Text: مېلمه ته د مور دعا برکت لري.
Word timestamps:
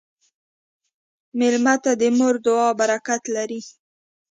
مېلمه 1.39 1.75
ته 1.83 1.91
د 2.01 2.03
مور 2.17 2.35
دعا 2.45 2.69
برکت 2.79 3.23
لري. 3.35 3.61